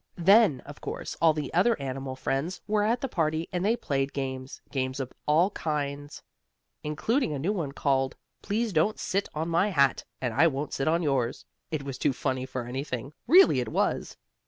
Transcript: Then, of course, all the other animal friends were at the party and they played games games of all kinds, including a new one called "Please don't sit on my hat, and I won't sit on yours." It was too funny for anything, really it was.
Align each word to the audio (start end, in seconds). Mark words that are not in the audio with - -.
Then, 0.17 0.61
of 0.61 0.81
course, 0.81 1.15
all 1.21 1.31
the 1.31 1.53
other 1.53 1.79
animal 1.79 2.15
friends 2.15 2.59
were 2.65 2.81
at 2.81 3.01
the 3.01 3.07
party 3.07 3.47
and 3.53 3.63
they 3.63 3.75
played 3.75 4.13
games 4.13 4.59
games 4.71 4.99
of 4.99 5.13
all 5.27 5.51
kinds, 5.51 6.23
including 6.83 7.33
a 7.33 7.37
new 7.37 7.51
one 7.53 7.71
called 7.71 8.15
"Please 8.41 8.73
don't 8.73 8.97
sit 8.99 9.29
on 9.35 9.47
my 9.47 9.69
hat, 9.69 10.03
and 10.19 10.33
I 10.33 10.47
won't 10.47 10.73
sit 10.73 10.87
on 10.87 11.03
yours." 11.03 11.45
It 11.69 11.83
was 11.83 11.99
too 11.99 12.13
funny 12.13 12.47
for 12.47 12.65
anything, 12.65 13.13
really 13.27 13.59
it 13.59 13.69
was. 13.69 14.17